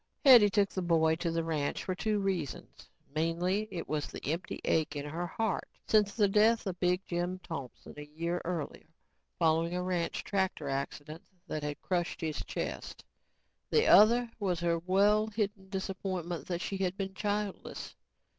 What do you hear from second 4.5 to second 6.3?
ache in her heart since the